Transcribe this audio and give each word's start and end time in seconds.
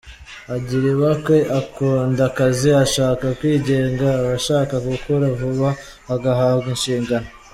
Agira 0.55 0.85
ibakwe, 0.95 1.37
akunda 1.59 2.21
akazi, 2.29 2.69
ashaka 2.85 3.25
kwigenga 3.39 4.05
aba 4.19 4.31
ashaka 4.39 4.75
gukura 4.87 5.25
vuba 5.39 5.69
agahabwa 6.13 6.67
inshingano. 6.75 7.27